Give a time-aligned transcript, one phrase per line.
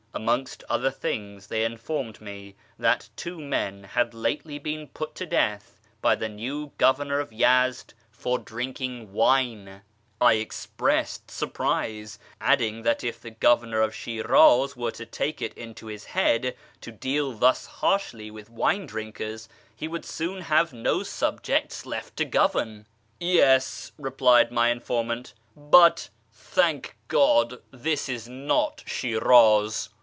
[0.13, 5.79] Amongst other things they informed me that two men had lately been put to death
[6.01, 9.83] by the new Governor of Yezd for drinking wine.
[10.19, 15.85] I expressed surprise, adding that if the Governor of Shiraz were to take it into
[15.87, 21.85] his head to deal thus harshly with wine drinkers, he would 50on have no subjects
[21.85, 22.85] left to govern."
[23.21, 29.87] Yes," replied my nformant," but, thank God, this is not Shimz."